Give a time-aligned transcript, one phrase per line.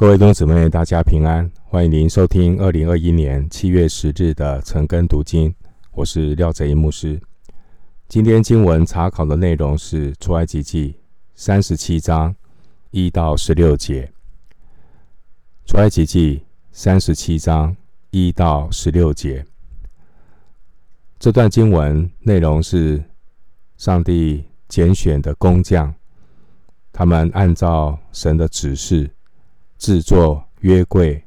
[0.00, 1.50] 各位弟兄姊妹，大家平安！
[1.62, 5.54] 欢迎您收听二零二一年七月十日的晨更读经。
[5.92, 7.20] 我是廖泽一牧师。
[8.08, 10.96] 今天经文查考的内容是出埃及记
[11.34, 12.34] 三十七章
[12.92, 14.10] 一到十六节。
[15.66, 17.76] 出埃及记三十七章
[18.08, 19.44] 一到十六节，
[21.18, 23.04] 这段经文内容是
[23.76, 25.94] 上帝拣选的工匠，
[26.90, 29.10] 他们按照神的指示。
[29.80, 31.24] 制作约柜、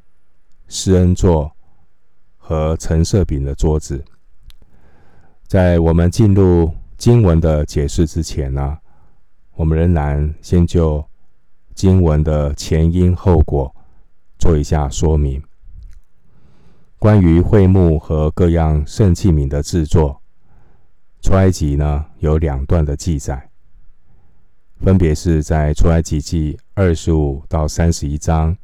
[0.68, 1.50] 施恩座
[2.36, 4.04] 和陈设饼的桌子。
[5.48, 8.78] 在我们进入经文的解释之前呢，
[9.56, 11.04] 我们仍然先就
[11.74, 13.74] 经文的前因后果
[14.38, 15.42] 做一下说明。
[16.96, 20.22] 关于会幕和各样圣器皿的制作，
[21.20, 23.50] 出埃及呢有两段的记载。
[24.80, 28.56] 分别是在出埃及记二十五到三十一章，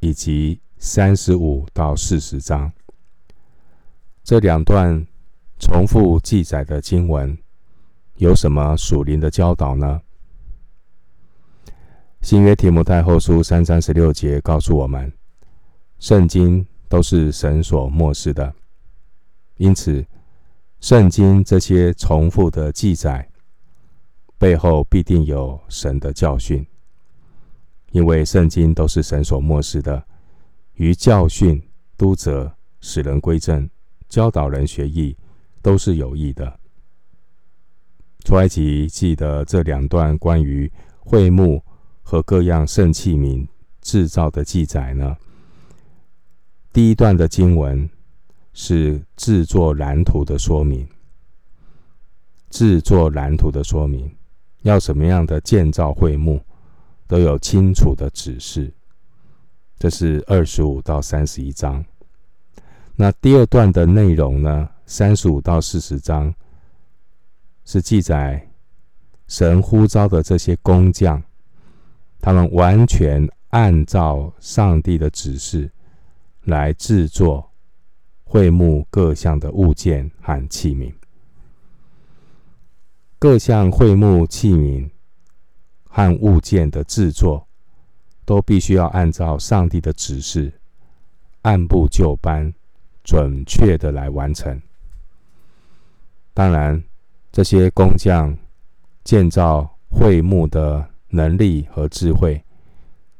[0.00, 2.72] 以及三十五到四十章。
[4.22, 5.06] 这两段
[5.58, 7.36] 重复记载的经文，
[8.16, 10.00] 有什么属灵的教导呢？
[12.22, 15.12] 新约提摩太后书三章十六节告诉我们，
[15.98, 18.52] 圣经都是神所默示的，
[19.58, 20.04] 因此，
[20.80, 23.28] 圣经这些重复的记载。
[24.38, 26.66] 背后必定有神的教训，
[27.92, 30.04] 因为圣经都是神所默示的，
[30.74, 31.62] 于教训、
[31.96, 33.68] 督责、使人归正、
[34.08, 35.16] 教导人学义，
[35.62, 36.60] 都是有益的。
[38.24, 41.64] 出埃及记的这两段关于会幕
[42.02, 43.46] 和各样圣器皿
[43.80, 45.16] 制造的记载呢，
[46.72, 47.88] 第一段的经文
[48.52, 50.86] 是制作蓝图的说明，
[52.50, 54.14] 制作蓝图的说明。
[54.66, 56.42] 要什么样的建造会幕，
[57.06, 58.72] 都有清楚的指示。
[59.78, 61.84] 这是二十五到三十一章。
[62.96, 64.68] 那第二段的内容呢？
[64.84, 66.34] 三十五到四十章
[67.64, 68.48] 是记载
[69.28, 71.22] 神呼召的这些工匠，
[72.20, 75.70] 他们完全按照上帝的指示
[76.44, 77.52] 来制作
[78.24, 80.92] 会幕各项的物件和器皿。
[83.28, 84.88] 各项会幕器皿
[85.88, 87.44] 和物件的制作，
[88.24, 90.52] 都必须要按照上帝的指示，
[91.42, 92.54] 按部就班、
[93.02, 94.62] 准确的来完成。
[96.32, 96.80] 当然，
[97.32, 98.32] 这些工匠
[99.02, 102.40] 建造会幕的能力和智慧，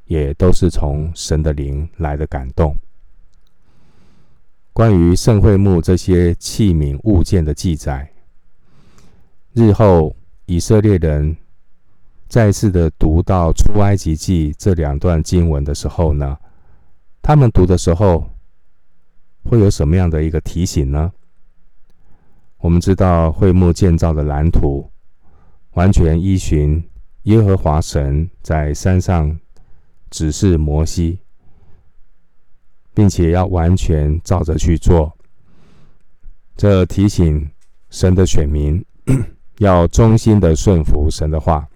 [0.04, 2.76] 也都是从神的灵来的感动。
[4.72, 8.08] 关于圣会幕这些器皿物件的记载。
[9.58, 11.34] 日后，以色列人
[12.28, 16.36] 再次的读到出埃及记这两段经文的时候呢，
[17.22, 18.28] 他们读的时候
[19.44, 21.10] 会有什么样的一个提醒呢？
[22.58, 24.90] 我们知道会幕建造的蓝图，
[25.70, 26.86] 完全依循
[27.22, 29.40] 耶和华神在山上
[30.10, 31.18] 指示摩西，
[32.92, 35.16] 并且要完全照着去做。
[36.58, 37.50] 这提醒
[37.88, 38.84] 神的选民。
[39.58, 41.66] 要忠心的顺服神的话，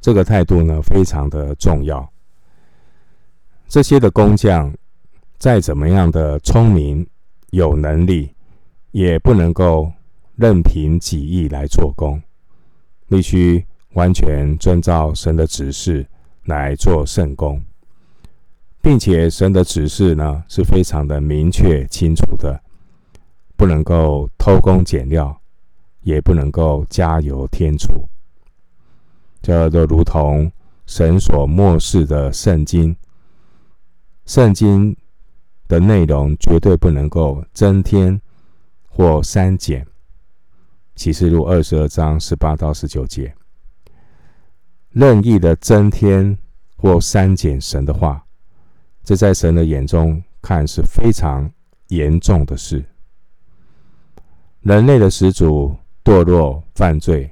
[0.00, 2.10] 这个态度呢，非常的重要。
[3.68, 4.74] 这些的工匠
[5.38, 7.06] 再怎么样的聪明
[7.50, 8.34] 有能力，
[8.90, 9.92] 也不能够
[10.34, 12.20] 任凭己意来做工，
[13.08, 16.04] 必须完全遵照神的指示
[16.46, 17.62] 来做圣工，
[18.80, 22.60] 并且神的指示呢，是非常的明确清楚的，
[23.56, 25.37] 不能够偷工减料。
[26.08, 28.08] 也不能够加油添醋，
[29.42, 30.50] 这就如同
[30.86, 32.96] 神所默示的圣经，
[34.24, 34.96] 圣经
[35.68, 38.18] 的内容绝对不能够增添
[38.88, 39.86] 或删减。
[40.96, 43.34] 启示录二十二章十八到十九节，
[44.88, 46.38] 任意的增添
[46.78, 48.24] 或删减神的话，
[49.04, 51.52] 这在神的眼中看是非常
[51.88, 52.82] 严重的事。
[54.62, 55.76] 人类的始祖。
[56.08, 57.30] 堕落犯罪，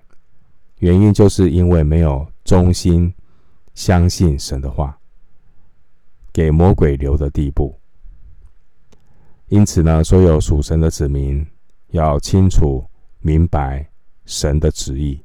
[0.81, 3.11] 原因就是因为没有忠心
[3.73, 4.99] 相信神的话，
[6.31, 7.75] 给魔鬼留的地步。
[9.49, 11.47] 因此呢，所有属神的子民
[11.93, 12.85] 要清楚
[13.21, 13.89] 明白
[14.27, 15.25] 神的旨意，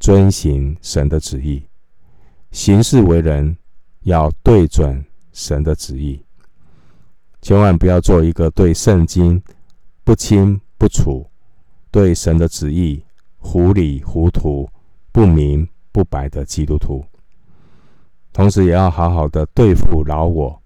[0.00, 1.64] 遵行神的旨意，
[2.50, 3.56] 行事为人
[4.00, 6.20] 要对准神的旨意，
[7.42, 9.40] 千万不要做一个对圣经
[10.02, 11.24] 不清不楚。
[11.92, 13.04] 对神的旨意
[13.36, 14.68] 糊里糊涂、
[15.12, 17.04] 不明不白的基督徒，
[18.32, 20.62] 同时也要好好的对付老我，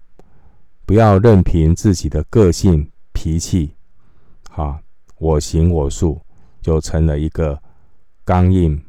[0.85, 3.75] 不要任凭自己的个性脾气，
[4.49, 4.81] 哈，
[5.17, 6.21] 我行我素，
[6.61, 7.61] 就成了一个
[8.23, 8.81] 刚硬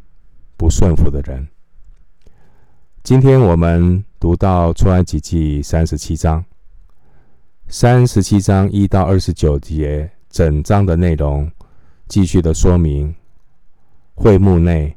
[0.57, 1.47] 不顺服的人。
[3.03, 6.45] 今天我们读到出埃及记三十七章，
[7.67, 11.51] 三十七章一到二十九节，整章的内容
[12.09, 13.15] 继续的说明
[14.15, 14.97] 会幕内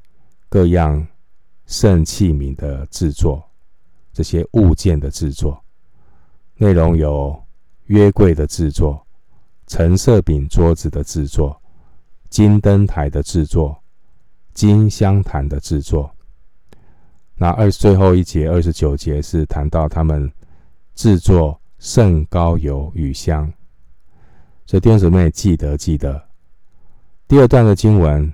[0.49, 1.05] 各样
[1.65, 3.43] 圣器皿的制作。
[4.13, 5.63] 这些物件的制作
[6.55, 7.41] 内容有
[7.85, 9.05] 约柜的制作、
[9.67, 11.59] 橙色饼桌子的制作、
[12.29, 13.75] 金灯台的制作、
[14.53, 16.13] 金香坛的制作。
[17.35, 20.31] 那二最后一节二十九节是谈到他们
[20.93, 23.51] 制作圣膏油与香。
[24.67, 26.23] 所以弟兄姊妹记得记得，
[27.31, 28.29] 第二段的经文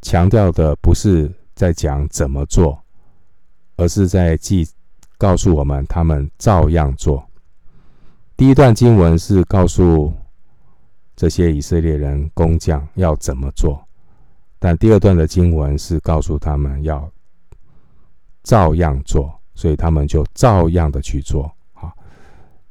[0.00, 2.76] 强调的不是在讲怎么做。
[3.76, 4.66] 而是在记
[5.16, 7.24] 告诉我们，他们照样做。
[8.36, 10.12] 第一段经文是告诉
[11.14, 13.80] 这些以色列人工匠要怎么做，
[14.58, 17.08] 但第二段的经文是告诉他们要
[18.42, 21.48] 照样做，所以他们就照样的去做。
[21.72, 21.92] 好，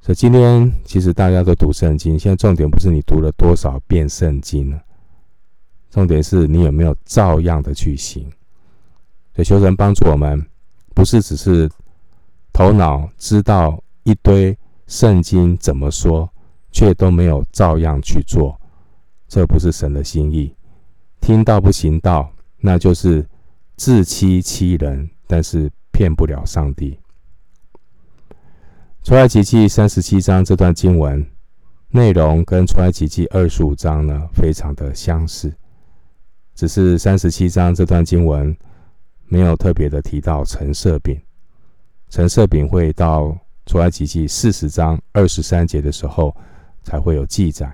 [0.01, 4.83] 所以今天其实大家都读圣经，现在重点不是你读了多少遍圣经了，
[5.92, 8.24] 重点是你有没有照样的去行。
[9.36, 10.44] 所以求神帮助我们。
[10.94, 11.72] 不是只是
[12.52, 14.56] 头脑知道一堆
[14.88, 16.30] 圣经怎么说，
[16.70, 18.60] 却都没有照样去做，
[19.30, 20.54] 这不是神的心意。
[21.22, 23.26] 听道不行道，那就是
[23.78, 27.00] 自欺欺人，但是骗不了上帝。
[29.02, 31.26] 出埃及记三十七章这段经文
[31.88, 35.56] 内容跟出埃及记二十五章呢，非常的相似，
[36.56, 38.56] 只是三十七章这段经文。
[39.33, 41.18] 没有特别的提到陈色饼，
[42.09, 43.33] 陈色饼会到
[43.65, 46.36] 出埃及记四十章二十三节的时候
[46.83, 47.74] 才会有记载。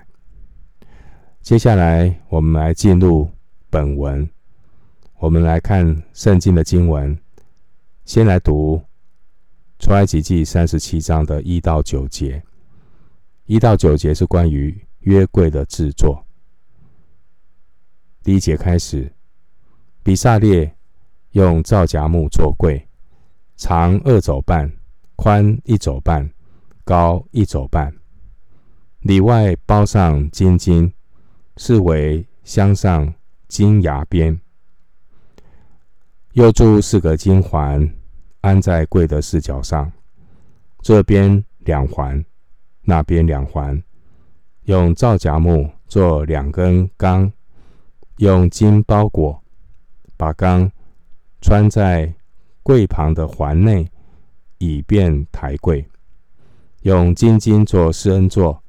[1.42, 3.28] 接下来我们来进入
[3.68, 4.30] 本文，
[5.18, 7.18] 我们来看圣经的经文。
[8.04, 8.80] 先来读
[9.80, 12.40] 出埃及记三十七章的一到九节，
[13.46, 16.24] 一到九节是关于约柜的制作。
[18.28, 19.10] 第一节开始，
[20.02, 20.70] 比萨列。
[21.30, 22.86] 用皂荚木做柜，
[23.56, 24.70] 长二肘半，
[25.16, 26.30] 宽一肘半，
[26.84, 27.90] 高一肘半，
[29.00, 30.92] 里外包上金金，
[31.56, 33.14] 视为镶上
[33.46, 34.38] 金牙边。
[36.32, 37.90] 又铸四个金环，
[38.42, 39.90] 安在柜的四角上，
[40.82, 42.22] 这边两环，
[42.82, 43.82] 那边两环，
[44.64, 47.32] 用皂荚木做两根钢，
[48.18, 49.42] 用金包裹，
[50.16, 50.70] 把纲。
[51.40, 52.12] 穿在
[52.64, 53.88] 柜旁的环内，
[54.58, 55.86] 以便抬柜。
[56.82, 58.60] 用金金做施恩座，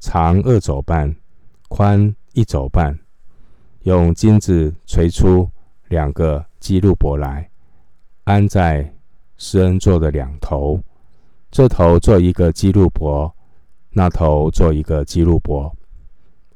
[0.00, 1.16] 长二肘半，
[1.68, 2.98] 宽一肘半。
[3.84, 5.48] 用金子锤出
[5.88, 7.48] 两个基路伯来，
[8.24, 8.94] 安在
[9.38, 10.78] 施恩座的两头。
[11.50, 13.34] 这头做一个基路伯，
[13.88, 15.74] 那头做一个基路伯。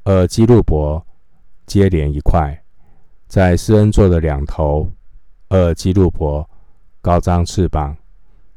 [0.03, 1.03] 而基路伯
[1.65, 2.63] 接连一块，
[3.27, 4.89] 在施恩座的两头。
[5.47, 6.49] 二基路伯
[7.01, 7.95] 高张翅膀，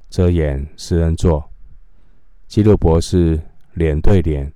[0.09, 1.49] 遮掩施恩座。
[2.47, 3.39] 基路伯是
[3.75, 4.51] 脸对脸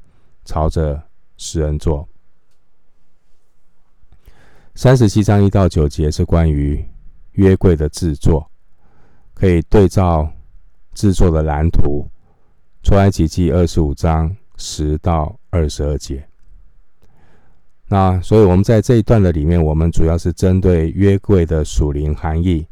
[0.45, 1.01] 朝着
[1.37, 2.09] 施恩座。
[4.75, 6.83] 三十七章一到九节是关于
[7.33, 8.51] 约柜的制作，
[9.35, 10.27] 可以对照
[10.95, 12.09] 制作的蓝图。
[12.83, 16.27] 出埃及记二十五章十到二十二节。
[17.93, 22.67] 那所以，我们在这一段的里面，我们主要是针对约柜的属灵含义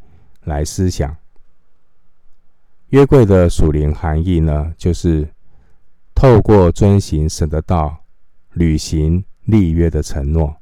[0.45, 1.15] 来思想。
[2.89, 5.29] 约柜的属灵含义呢，就是
[6.15, 7.99] 透过遵行神的道，
[8.55, 10.57] 履行立约的承诺。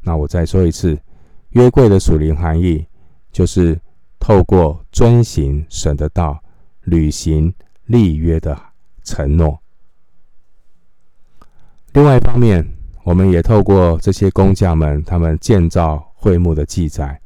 [0.00, 0.98] 那我再说一次，
[1.50, 2.84] 约柜的属灵含义
[3.30, 3.80] 就是
[4.18, 6.42] 透过遵行神的道，
[6.82, 7.54] 履行
[7.86, 8.60] 立约的
[9.04, 9.60] 承诺。
[11.92, 12.66] 另外一方面，
[13.02, 17.20] 我们也透过这些工匠们他们建造会幕的记载，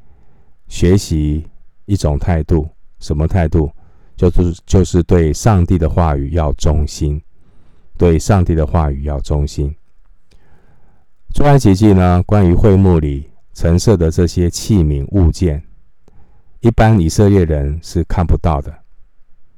[0.69, 1.45] 学习
[1.85, 2.69] 一种态度，
[3.01, 3.71] 什么态度？
[4.17, 7.21] 就是就是对上帝的话语要忠心，
[7.99, 9.75] 对上帝的话语要忠心。
[11.35, 15.61] 出埃及记呢，关于会幕里陈设的这些器皿物件，
[16.61, 18.73] 一般以色列人是看不到的，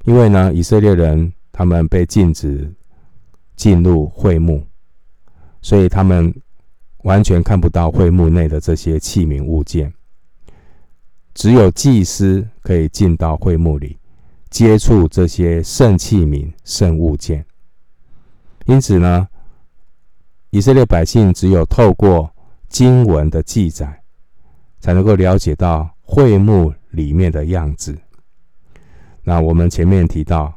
[0.04, 2.74] 因为呢，以色列人他们被禁止
[3.56, 4.65] 进入会幕。
[5.66, 6.32] 所以他们
[6.98, 9.92] 完全看不到会幕内的这些器皿物件，
[11.34, 13.98] 只有祭司可以进到会幕里，
[14.48, 17.44] 接触这些圣器皿、圣物件。
[18.66, 19.26] 因此呢，
[20.50, 22.30] 以色列百姓只有透过
[22.68, 24.04] 经文的记载，
[24.78, 27.98] 才能够了解到会幕里面的样子。
[29.24, 30.54] 那我们前面提到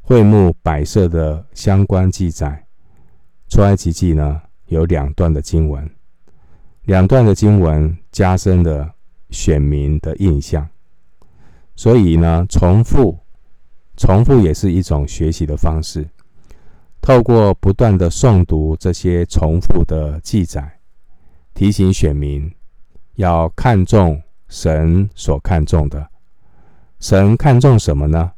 [0.00, 2.63] 会幕摆设的相关记载，
[3.54, 5.88] 出埃及记呢有两段的经文，
[6.86, 8.92] 两段的经文加深了
[9.30, 10.68] 选民的印象。
[11.76, 13.16] 所以呢，重复，
[13.96, 16.04] 重复也是一种学习的方式。
[17.00, 20.80] 透过不断的诵读这些重复的记载，
[21.54, 22.52] 提醒选民
[23.14, 26.04] 要看重神所看重的。
[26.98, 28.32] 神看重什么呢？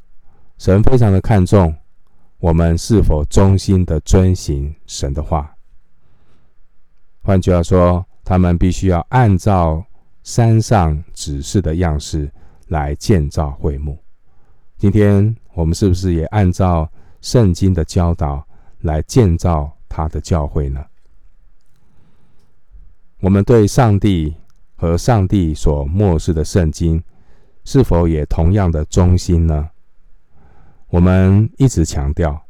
[0.59, 1.75] 神非常的看重
[2.47, 5.53] 我们是否忠心的遵行神的话。
[7.25, 9.85] 换句话说，他们必须要按照
[10.23, 12.31] 山上指示的样式
[12.69, 13.99] 来建造会幕。
[14.79, 16.89] 今天我们是不是也按照
[17.21, 18.47] 圣经的教导？
[18.83, 20.85] 来建造他的教会呢？
[23.19, 24.37] 我们对上帝
[24.77, 27.03] 和上帝所默示的圣经，
[27.65, 29.69] 是否也同样的忠心呢？
[30.89, 32.41] 我们一直强调，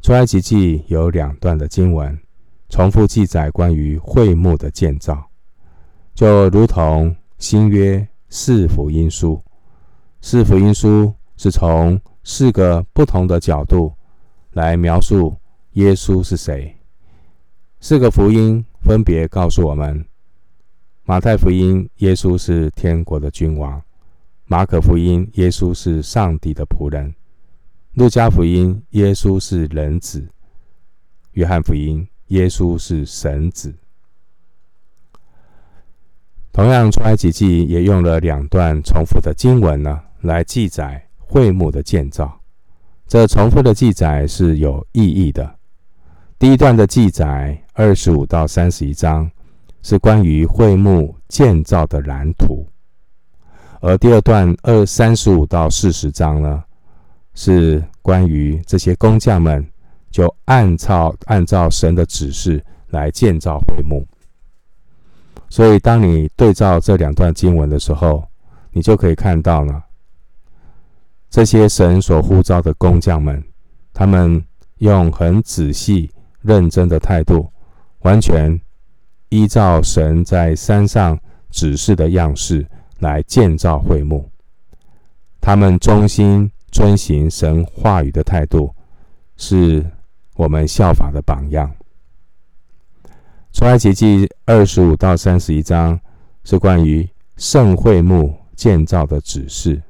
[0.00, 2.18] 出埃及记有两段的经文，
[2.68, 5.22] 重复记载关于会幕的建造，
[6.14, 9.42] 就如同新约四福音书。
[10.22, 13.92] 四福音书是从四个不同的角度
[14.52, 15.36] 来描述。
[15.72, 16.74] 耶稣是谁？
[17.80, 20.02] 四个福音分别告诉我们：
[21.04, 23.78] 马太福音，耶稣是天国的君王；
[24.46, 27.12] 马可福音，耶稣是上帝的仆人；
[27.96, 30.20] 路加福音，耶稣是人子；
[31.32, 33.74] 约翰福音，耶稣是神子。
[36.52, 42.38] 同样，出埃及记也用了两段重复的经文呢，来记载会幕的建造。
[43.06, 45.56] 这重复的记载是有意义的。
[46.38, 49.30] 第一段的记载，二十五到三十一章，
[49.80, 52.66] 是关于会幕建造的蓝图；
[53.80, 56.62] 而第二段二三十五到四十章呢，
[57.36, 59.64] 是关于这些工匠们
[60.10, 64.04] 就按照按照神的指示来建造会幕。
[65.48, 68.26] 所以，当你对照这两段经文的时候，
[68.72, 69.80] 你就可以看到呢，
[71.30, 73.40] 这些神所呼召的工匠们，
[73.92, 74.44] 他们
[74.78, 76.10] 用很仔细。
[76.42, 77.50] 认真的态度，
[78.02, 78.60] 完全
[79.30, 81.18] 依照神在山上
[81.50, 82.64] 指示的样式
[83.00, 84.30] 来建造会幕。
[85.40, 88.70] 他们忠心遵行神话语的态度，
[89.38, 89.82] 是
[90.34, 91.74] 我们效法的榜样。
[93.50, 95.98] 出埃及记二十五到三十一章
[96.44, 99.82] 是关于圣会幕建造的指示，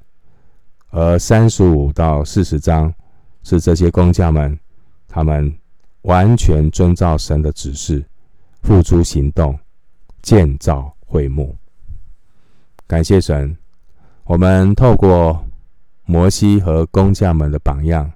[0.90, 2.94] 而三十五到四十章
[3.42, 4.56] 是这些工匠们
[5.08, 5.52] 他们。
[6.02, 8.04] 完全遵照神的指示，
[8.62, 9.58] 付诸行动，
[10.22, 11.56] 建造会幕。
[12.86, 13.58] 感谢神，
[14.22, 15.44] 我们透过
[16.06, 18.10] 摩西和工匠们的榜样，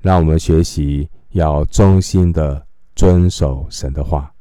[0.00, 4.32] 让我们学习要忠心的遵守神的话。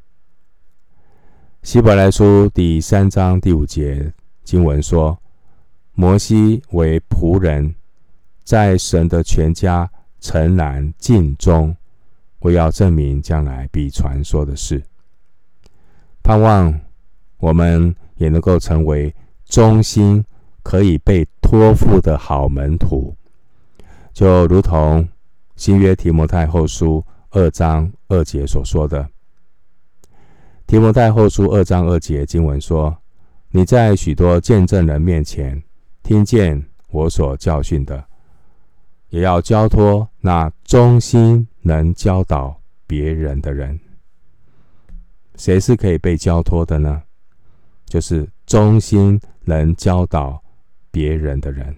[1.63, 5.17] 希伯来书第三章第五节经文说
[5.93, 7.75] ：“摩西为仆人，
[8.43, 11.75] 在神的全家诚然尽忠。”
[12.41, 14.81] 为要证明将来必传说的事，
[16.21, 16.79] 盼望
[17.39, 19.13] 我们也能够成为
[19.45, 20.23] 忠心
[20.67, 23.15] 可以被托付的好门徒，
[24.11, 25.07] 就如同
[25.55, 29.07] 新约提摩太后书二章二节所说的。
[30.65, 32.97] 提摩太后书二章二节经文说
[33.51, 35.63] ：“你在许多见证人面前
[36.03, 38.03] 听见我所教训的。”
[39.07, 43.79] 也要交托那忠心能教导别人的人。
[45.37, 47.03] 谁是可以被交托的呢？
[47.85, 50.43] 就是忠心能教导
[50.97, 51.75] 别人的人。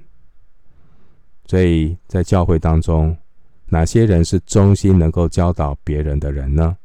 [1.46, 3.18] 所以在教会当中，
[3.66, 6.78] 哪些人是忠心能够教导别人的人呢？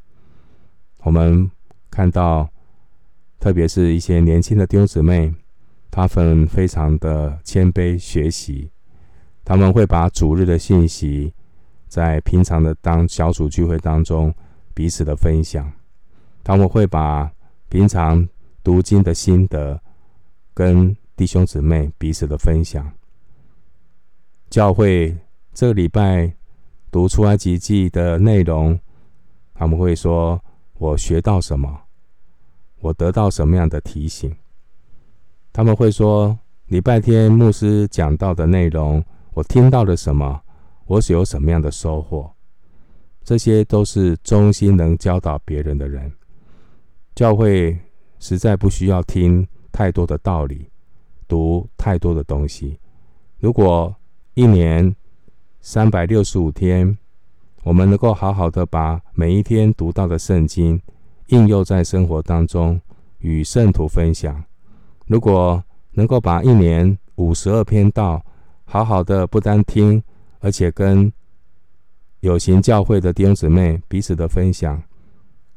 [1.04, 1.48] 我们
[1.92, 2.50] 看到，
[3.38, 5.32] 特别是一些年轻的弟兄姊妹，
[5.92, 8.68] 他们非常的谦卑学习。
[9.44, 11.32] 他们会把主日的信息，
[11.86, 14.34] 在平常的当小组聚会当中
[14.74, 15.70] 彼此的分享。
[16.42, 17.30] 他们会把
[17.68, 18.28] 平常
[18.64, 19.80] 读经的心得
[20.52, 22.92] 跟弟兄姊妹彼此的分享。
[24.50, 25.16] 教会
[25.52, 26.32] 这个礼拜
[26.90, 28.78] 读出埃及记的内容，
[29.54, 30.42] 他们会说
[30.78, 31.82] ：“我学到什么？
[32.80, 34.34] 我得到什么样的提醒？”
[35.52, 39.04] 他们会说：“礼拜天牧师讲到的内容。”
[39.34, 40.40] 我听到了什么，
[40.86, 42.32] 我是有什么样的收获，
[43.24, 46.12] 这些都是忠心能教导别人的人。
[47.16, 47.76] 教会
[48.20, 50.70] 实在不需要听太多的道理，
[51.28, 52.78] 读太多的东西。
[53.38, 53.94] 如果
[54.34, 54.94] 一年
[55.60, 56.96] 三百六十五天，
[57.62, 60.80] 我们能够好好的把每一天读到的圣经
[61.28, 62.80] 应用在生活当中，
[63.18, 64.44] 与圣徒分享。
[65.06, 65.62] 如果
[65.92, 68.24] 能够把一年五十二篇道
[68.64, 70.02] 好好的不单听，
[70.40, 71.12] 而且跟
[72.20, 74.82] 有形教会的弟兄姊妹彼此的分享，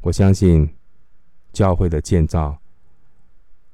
[0.01, 0.69] 我相信
[1.51, 2.57] 教会的建造、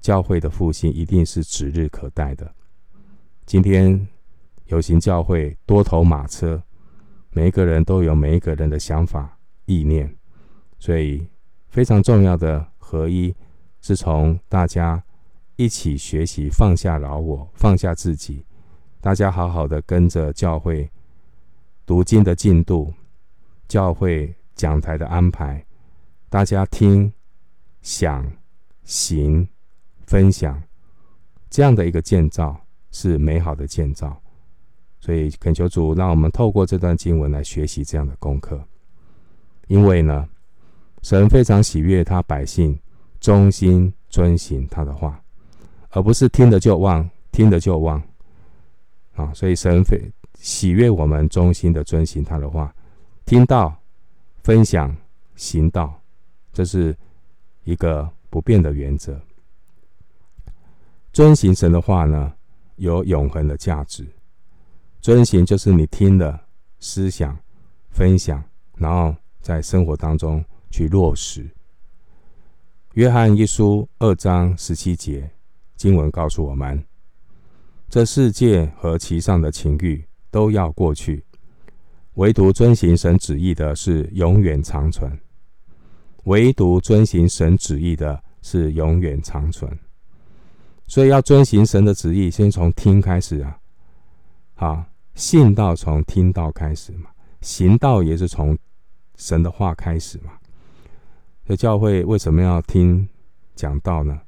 [0.04, 2.54] 教会的复兴一定是指日可待的。
[3.46, 4.06] 今天
[4.66, 6.62] 有形教会多头马车。
[7.32, 10.14] 每一个人都有每一个人的想法、意念，
[10.78, 11.26] 所以
[11.70, 13.34] 非常重要的合一，
[13.82, 15.04] 是从大家
[15.56, 18.46] 一起学习，放下老我，放下自己，
[19.02, 20.88] 大家好好的跟着教会
[21.88, 22.94] 读经的进度，
[23.68, 25.66] 教会讲台的安排，
[26.30, 27.12] 大家听、
[27.82, 28.32] 想、
[28.84, 29.48] 行、
[30.06, 30.62] 分享，
[31.50, 32.60] 这样的一个建造
[32.92, 34.16] 是美好的建造。
[35.00, 38.62] 所以恳求主，让我们透过这段经文来学习这样的功课。
[39.68, 40.28] 因为呢，
[41.02, 42.80] 神非常喜悦他百姓
[43.20, 45.22] 忠心遵行他的话，
[45.90, 48.02] 而不是听了就忘，听了就忘。
[49.16, 50.02] 啊，所以神非
[50.40, 52.74] 喜悦我们忠心的遵行他的话，
[53.26, 53.76] 听到、
[54.44, 54.96] 分享、
[55.36, 55.94] 行道，
[56.52, 56.96] 这是
[57.64, 59.20] 一个不变的原则。
[61.14, 62.34] 遵行神的话呢，
[62.78, 64.04] 有永恒的价值。
[65.00, 66.40] 遵行就是你听的
[66.80, 67.38] 思想、
[67.92, 68.44] 分享，
[68.78, 71.48] 然后在生活当中去落实。
[72.96, 75.30] 约翰一书二章十七节
[75.76, 76.84] 经文告诉我们：
[77.90, 81.24] 这世界和其上的情欲都要过去，
[82.16, 85.12] 唯独遵行神旨意的是永远长存。
[86.24, 89.78] 唯独遵行神旨意的是永远长存。
[90.88, 93.58] 所以要遵行神的旨意，先从听开始啊，
[94.56, 94.86] 好。
[95.16, 97.08] 信道从听道开始嘛，
[97.40, 98.58] 行道也是从
[99.16, 100.32] 神的话开始嘛。
[101.46, 103.08] 这教会为什么要听
[103.54, 104.20] 讲道呢？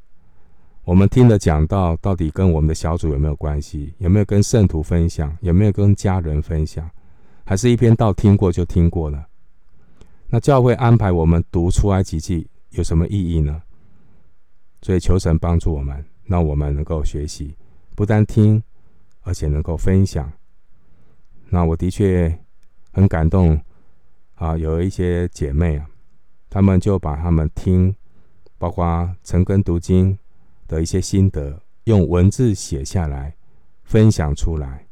[0.84, 3.91] 我们听的讲道到底跟我们的小组有没有关系？
[3.98, 5.36] 有没有跟圣徒分享？
[5.41, 6.88] 有没有跟家人分享？
[7.44, 9.26] 还是一篇道听过就听过了？
[10.28, 13.60] 那教会安排我们读出埃及记有什么意义呢？
[14.84, 17.56] 所以求神帮助我们，让我们能够学习，
[17.96, 18.62] 不但听，
[19.22, 20.32] 而且能够分享。
[21.50, 22.40] 那我的确
[22.92, 23.62] 很感动
[24.36, 24.58] 啊！
[24.58, 25.88] 有一些姐妹啊，
[26.50, 27.96] 她们就把她们听，
[28.58, 30.18] 包括晨更读经
[30.68, 33.36] 的一些心得，用文字写下来，
[33.84, 34.88] 分享出来。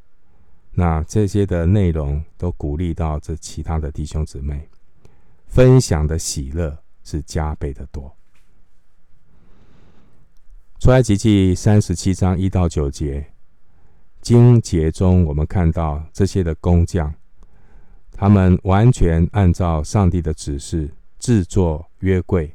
[0.72, 4.70] 那这些的内容都鼓励到这其他的弟兄姊妹，
[5.48, 8.16] 分享的喜乐是加倍的多。
[10.84, 13.26] 出埃及记三十七章一到九节。
[14.20, 17.14] 经节中，我们看到这些的工匠，
[18.12, 22.54] 他们完全按照上帝的指示制作约柜，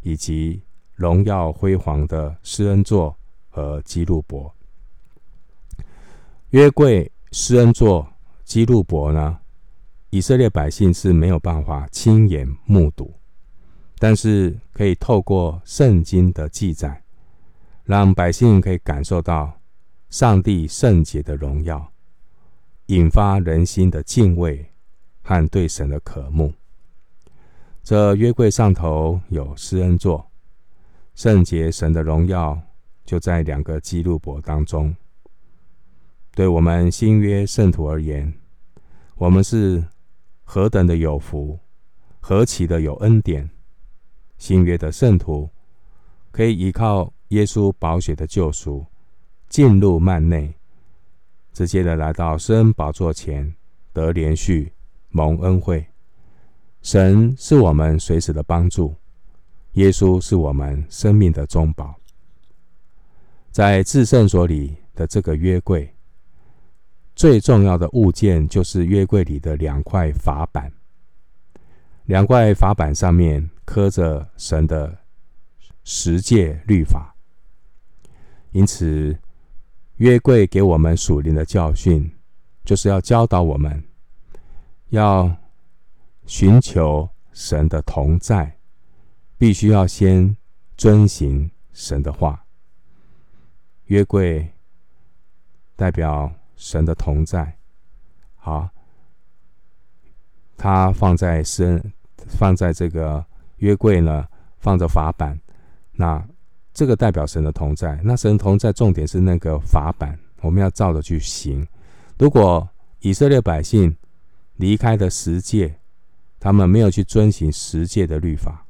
[0.00, 0.60] 以及
[0.96, 3.16] 荣耀辉煌的施恩座
[3.48, 4.52] 和基路伯。
[6.48, 8.04] 约柜、施恩座、
[8.42, 9.38] 基路伯呢，
[10.10, 13.14] 以色列百姓是没有办法亲眼目睹，
[14.00, 17.04] 但是可以透过圣经的记载，
[17.90, 19.58] 让百姓可以感受到。
[20.10, 21.92] 上帝圣洁的荣耀，
[22.86, 24.64] 引发人心的敬畏
[25.22, 26.52] 和对神的渴慕。
[27.82, 30.30] 这约柜上头有施恩座，
[31.16, 32.60] 圣洁神的荣耀
[33.04, 34.94] 就在两个基路伯当中。
[36.36, 38.32] 对我们新约圣徒而言，
[39.16, 39.84] 我们是
[40.44, 41.58] 何等的有福，
[42.20, 43.50] 何其的有恩典！
[44.38, 45.50] 新约的圣徒
[46.30, 48.86] 可以依靠耶稣宝血的救赎。
[49.48, 50.54] 进入幔内，
[51.52, 53.52] 直接的来到施恩宝座前，
[53.92, 54.72] 得连续
[55.08, 55.84] 蒙恩惠。
[56.82, 58.94] 神是我们随时的帮助，
[59.72, 61.92] 耶稣是我们生命的中保。
[63.50, 65.92] 在至圣所里的这个约柜，
[67.16, 70.72] 最重要的物件就是约柜里的两块法板。
[72.04, 74.96] 两块法板上面刻着神的
[75.82, 77.09] 十诫律法，
[78.52, 79.18] 因此。
[79.96, 82.10] 约柜给我们属灵的教训，
[82.64, 83.84] 就是要教导我们，
[84.88, 85.36] 要
[86.24, 88.56] 寻求神的同在，
[89.36, 90.34] 必须要先
[90.78, 92.46] 遵行神的话。
[93.88, 94.54] 约柜
[95.76, 97.58] 代表神的同在，
[98.36, 98.70] 好，
[100.56, 101.92] 他放在身，
[102.26, 103.22] 放在这个
[103.56, 104.26] 约柜呢，
[104.60, 105.38] 放着法版，
[105.92, 106.26] 那
[106.80, 108.00] 这个代表神的同在。
[108.02, 111.68] 那神同在，重点是那个法版，我们要照着去行。
[112.18, 112.66] 如果
[113.00, 113.94] 以色列百姓
[114.56, 115.74] 离开了十诫，
[116.38, 118.64] 他们没有去遵行十诫的律法，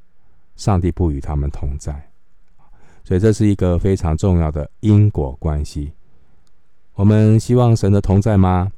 [0.57, 2.11] 上帝不与他们同在。
[3.05, 5.93] 所以这是一个非常重要的因果关系。
[6.95, 8.73] 我们希望神的同在吗？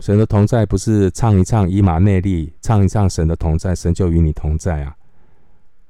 [0.00, 4.96] 神的同在不是唱一唱以马内利，唱一唱神的同在，神就与你同在啊。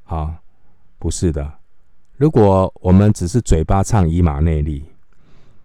[0.02, 0.34] 好，
[0.98, 1.61] 不是的。
[2.22, 4.84] 如果我们只是嘴巴唱以马内利，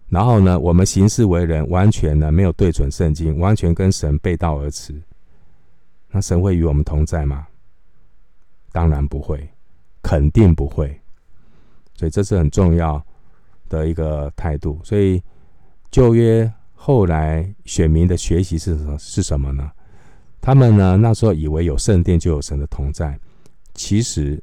[0.08, 4.92] 然后呢，我们行事为人完全呢没有对准圣经，完全跟神背道而驰。
[6.10, 7.46] 那神会与我们同在吗？
[8.72, 9.48] 当然不会，
[10.02, 11.00] 肯定不会。
[11.94, 13.00] 所以这是很重要
[13.68, 14.80] 的一个态度。
[14.82, 15.22] 所以
[15.92, 18.98] 旧约后来选民的学习是什？
[18.98, 19.70] 是什么呢？
[20.40, 23.16] 他们呢那时候以为有圣殿就有神的同在，
[23.74, 24.42] 其实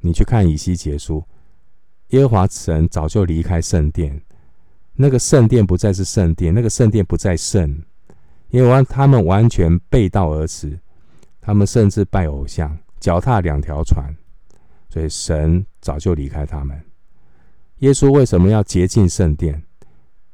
[0.00, 1.24] 你去看以西结书，
[2.10, 4.20] 耶和华神早就离开圣殿。
[4.94, 7.82] 那个圣殿不再是圣殿，那个圣殿不再圣，
[8.50, 10.78] 因为完他们完全背道而驰，
[11.40, 14.14] 他们甚至拜偶像，脚踏两条船，
[14.90, 16.78] 所以神早就离开他们。
[17.78, 19.62] 耶稣为什么要洁净圣殿？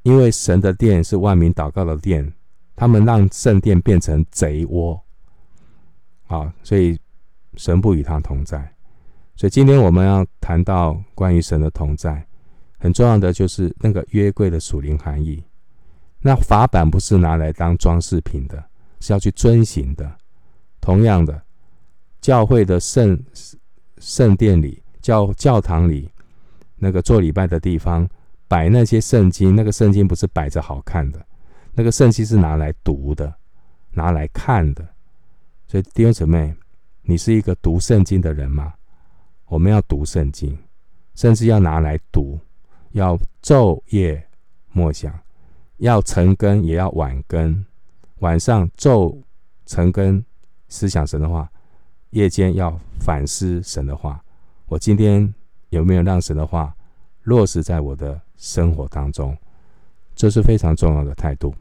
[0.02, 2.32] 因为神的殿是万民祷告的殿，
[2.74, 5.00] 他们让圣殿变成贼窝，
[6.26, 6.98] 啊，所以
[7.54, 8.75] 神不与他同在。
[9.36, 12.26] 所以今天我们要谈到关于神的同在。
[12.78, 15.42] 很重要的就是那个约柜的属灵含义。
[16.20, 18.62] 那法版不是拿来当装饰品的，
[19.00, 20.10] 是要去遵行的。
[20.80, 21.42] 同样的，
[22.20, 23.22] 教会的圣
[23.98, 26.10] 圣殿里、教教堂里，
[26.76, 28.08] 那个做礼拜的地方，
[28.46, 31.24] 摆那些圣经，那个圣经不是摆着好看的，
[31.72, 33.34] 那个圣经是拿来读的，
[33.90, 34.86] 拿来看的。
[35.66, 36.54] 所以弟兄姊妹，
[37.02, 38.74] 你是一个读圣经的人吗？
[39.46, 40.56] 我们要读圣经，
[41.14, 42.38] 甚至要拿来读。
[42.92, 44.26] 要昼夜
[44.72, 45.12] 默想，
[45.76, 47.64] 要晨更也要晚更。
[48.20, 49.22] 晚上昼
[49.66, 50.24] 晨更
[50.68, 51.50] 思想神的话，
[52.10, 54.22] 夜间要反思神的话。
[54.66, 55.32] 我今天
[55.68, 56.74] 有没有让神的话
[57.24, 59.36] 落实在我的生活当中？
[60.14, 61.54] 这是非常重要的态度。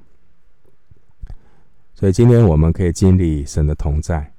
[1.93, 4.33] 所以今天我们可以经历神的同在。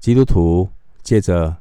[0.00, 0.68] 基督徒
[1.02, 1.56] 借着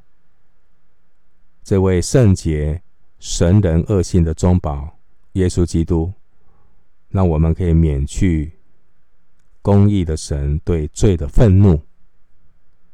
[1.63, 2.81] 这位圣洁。
[3.25, 4.97] 神人恶性的中保
[5.31, 6.11] 耶稣基督，
[7.07, 8.51] 让我们可以免去
[9.61, 11.81] 公义的神对罪的愤怒。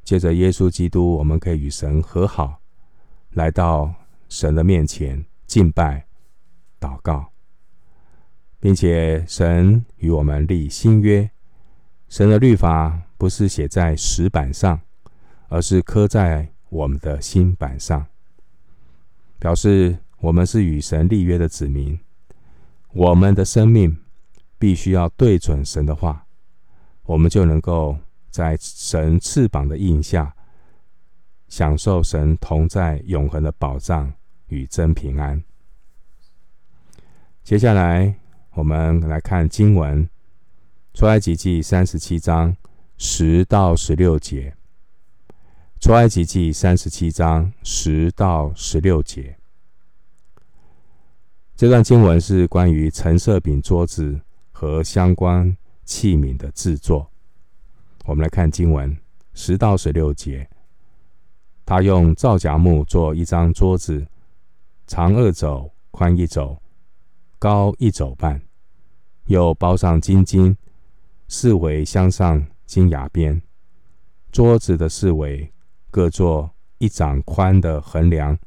[0.03, 2.61] 借着耶稣基督，我们可以与神和好，
[3.31, 3.91] 来到
[4.27, 6.05] 神的面前敬拜、
[6.79, 7.31] 祷告，
[8.59, 11.27] 并且神与我们立新约。
[12.07, 14.79] 神的律法不是写在石板上，
[15.47, 18.05] 而是刻在我们的心板上，
[19.39, 19.97] 表示。
[20.21, 21.97] 我们是与神立约的子民，
[22.91, 23.97] 我们的生命
[24.57, 26.27] 必须要对准神的话，
[27.03, 27.97] 我们就能够
[28.29, 30.35] 在神翅膀的荫下，
[31.47, 34.11] 享受神同在永恒的保障
[34.47, 35.41] 与真平安。
[37.45, 38.13] 接下来，
[38.55, 40.09] 我们来看经文，
[40.93, 42.53] 出埃及记三十七章
[42.97, 44.53] 十到十六节。
[45.79, 49.37] 出埃及记三十七章十到十六节。
[51.55, 54.19] 这段经文是关于陈设饼桌子
[54.51, 57.09] 和相关器皿的制作。
[58.03, 58.95] 我们来看经文
[59.33, 60.49] 十到十六节。
[61.65, 64.05] 他用皂荚木做一张桌子，
[64.85, 66.61] 长二肘，宽一肘，
[67.37, 68.41] 高一肘半，
[69.27, 70.57] 又包上金金，
[71.29, 73.41] 四围镶上金牙边。
[74.29, 75.49] 桌子的四围
[75.91, 78.37] 各做一掌宽的横梁。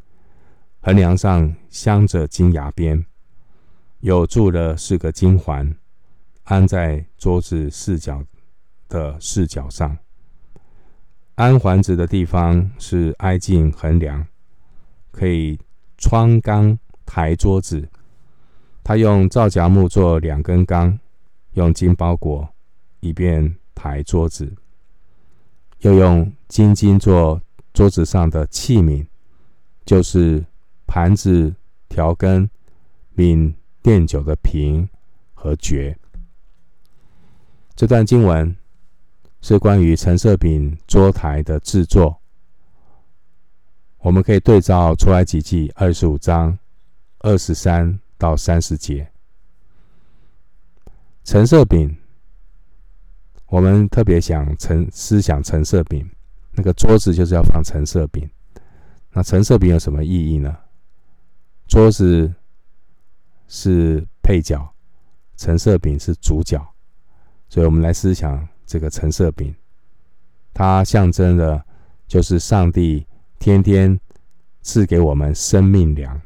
[0.81, 3.05] 横梁上镶着金牙边，
[4.00, 5.74] 有铸了四个金环，
[6.44, 8.24] 安在桌子四角
[8.88, 9.96] 的四角上。
[11.37, 14.26] 安环子的地方是挨近横梁，
[15.11, 15.59] 可以
[15.96, 17.88] 穿钢抬桌子。
[18.85, 20.98] 他用皂荚木做两根钢，
[21.52, 22.48] 用金包裹，
[22.98, 24.52] 以便抬桌子。
[25.83, 27.40] 又用金金做
[27.73, 29.07] 桌子上的器皿，
[29.85, 30.45] 就是。
[30.85, 31.55] 盘子、
[31.88, 32.51] 调羹、
[33.14, 34.87] 抿奠酒的瓶
[35.33, 35.97] 和爵。
[37.75, 38.55] 这段经文
[39.40, 42.21] 是关于陈设饼桌台的制作。
[44.01, 46.59] 我们可以对照出来几记二十五章
[47.21, 49.11] 二十三到三十节。
[51.25, 51.97] 陈设饼
[53.53, 56.11] 我们特别想陈思想陈设饼，
[56.53, 58.27] 那个桌子就是要放陈设饼。
[59.11, 60.57] 那陈设饼有什么意义呢？
[61.69, 62.33] 桌子
[63.49, 64.67] 是配角，
[65.37, 66.67] 橙色饼是主角，
[67.51, 69.55] 所以我们来思想这个橙色饼，
[70.55, 71.62] 它象征的，
[72.09, 73.07] 就是上帝
[73.38, 74.01] 天天
[74.62, 76.19] 赐给我们生命粮，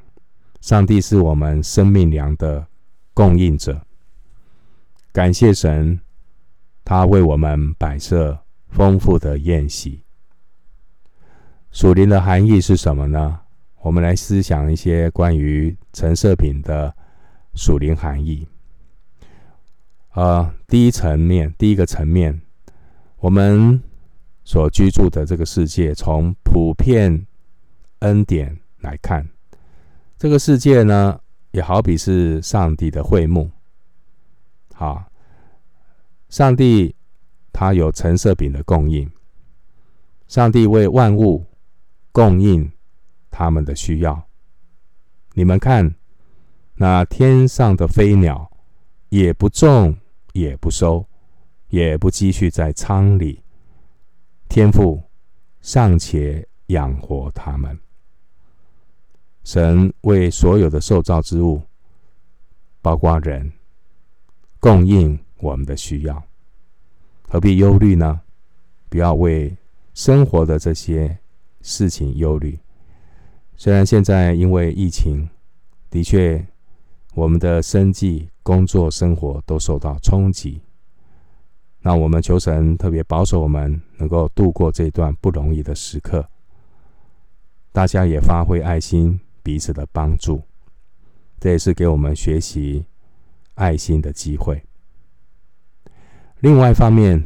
[0.61, 2.65] 上帝是我们生命粮的
[3.13, 3.85] 供应者。
[5.13, 6.01] 感谢神。
[6.87, 10.01] 他为我们摆设丰富的宴席。
[11.73, 13.41] 属灵的含义是什么呢？
[13.83, 16.95] 我们来思想一些关于陈设品的
[17.57, 18.47] 属灵含义。
[20.13, 22.41] 呃，第一层面，第一个层面，
[23.17, 23.83] 我们
[24.45, 27.27] 所居住的这个世界，从普遍
[27.99, 29.29] 恩典来看，
[30.17, 31.19] 这个世界呢，
[31.51, 33.51] 也好比是上帝的会幕。
[34.73, 35.05] 好。
[36.29, 36.95] 上帝
[37.53, 39.11] 他有橙色饼的供应，
[40.27, 41.47] 上帝为万物
[42.13, 42.71] 供应
[43.31, 44.29] 他们的需要。
[45.35, 45.95] 你们看，
[46.75, 48.51] 那天上的飞鸟，
[49.09, 49.97] 也不种，
[50.33, 51.07] 也不收，
[51.69, 53.43] 也不积蓄在仓里，
[54.49, 55.03] 天父
[55.61, 57.79] 尚且养活他们。
[59.45, 61.63] 神为所有的受造之物，
[62.83, 63.53] 包括人，
[64.59, 65.19] 供应。
[65.39, 66.23] 我们的需要，
[67.29, 68.21] 何必忧虑呢？
[68.89, 69.57] 不要为
[69.95, 71.19] 生活的这些
[71.61, 72.59] 事情忧虑。
[73.57, 75.29] 虽然现在因为疫情，
[75.91, 76.47] 的确
[77.15, 80.61] 我们的生计、工作、生活都受到冲击。
[81.81, 86.29] 那我们求神特别保守我们，能够度过这段不容易的时刻。
[87.73, 90.43] 大家也发挥爱心，彼此的帮助，
[91.39, 92.85] 这也是给我们学习
[93.55, 94.63] 爱心的机会。
[96.47, 97.21] 另外一方面，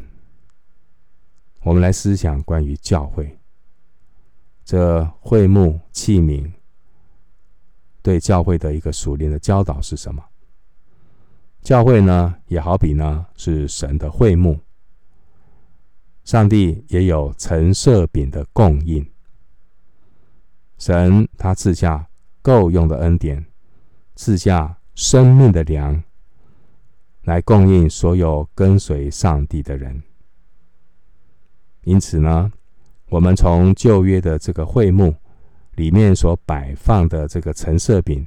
[1.62, 3.38] 我们来思想关于教会
[4.64, 6.50] 这会幕器皿
[8.00, 10.24] 对教会的一个熟练的教导是什么？
[11.60, 14.58] 教会呢，也好比呢是神的会幕，
[16.24, 19.06] 上帝也有陈设饼的供应，
[20.78, 22.08] 神他赐下
[22.40, 23.44] 够用的恩典，
[24.16, 26.02] 赐下生命的粮。
[27.30, 30.02] 来供应所有跟随上帝的人。
[31.84, 32.50] 因此呢，
[33.08, 35.14] 我们从旧约的这个会幕
[35.76, 38.26] 里面所摆放的这个橙色饼，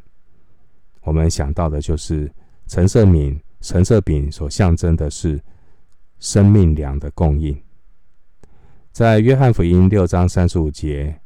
[1.01, 2.31] 我们想到的就是
[2.65, 3.37] 陈设饼。
[3.59, 5.41] 橙色饼所象征的是
[6.19, 7.61] 生命粮的供应。
[8.93, 11.19] 在约翰福音六章三十五节，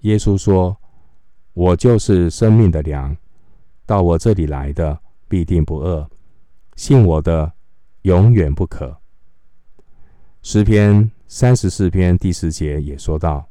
[0.00, 0.74] 耶稣说
[1.52, 3.14] ：“我就是生命的粮，
[3.84, 6.08] 到我这里来的必定不饿。”
[6.78, 7.52] 信我的，
[8.02, 8.96] 永远不可。
[10.42, 13.48] 诗篇三十四篇第十节也说到：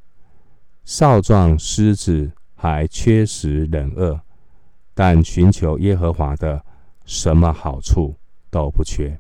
[0.86, 4.18] 少壮狮子还缺食忍饿，
[4.94, 6.63] 但寻求耶和华的，
[7.04, 8.16] 什么好处
[8.50, 9.20] 都不缺。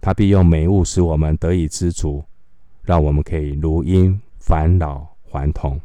[0.00, 2.24] 他必用美物使我们得以知足，
[2.80, 5.78] 让我们可以如鹰返老还童。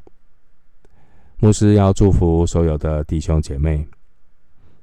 [1.40, 3.86] 牧师要祝福所有的弟兄姐妹，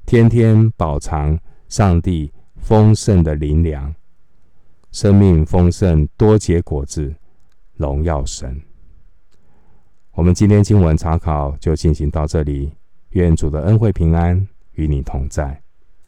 [0.05, 1.41] 天天饱尝。
[1.71, 3.95] 上帝丰盛的灵粮，
[4.91, 7.15] 生命丰盛，多结果子，
[7.77, 8.61] 荣耀神。
[10.11, 12.73] 我们今天经文查考就进行到这里，
[13.11, 15.63] 愿主的恩惠平安与你同在。